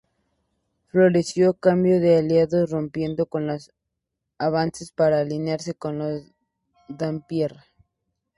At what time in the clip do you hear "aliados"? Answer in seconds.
2.17-2.71